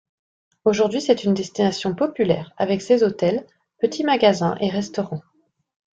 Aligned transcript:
Aujourd'hui, 0.65 0.99
c'est 0.99 1.25
une 1.25 1.35
destination 1.35 1.93
populaire 1.93 2.51
avec 2.57 2.81
ses 2.81 3.03
hôtels, 3.03 3.45
petits 3.77 4.03
magasins 4.03 4.57
et 4.59 4.67
restaurants. 4.71 5.21